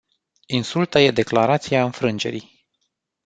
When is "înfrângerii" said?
1.83-2.67